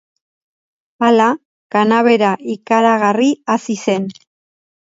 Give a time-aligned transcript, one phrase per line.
[1.07, 1.27] Hala,
[1.77, 4.13] kanabera ikaragarri hazi zen.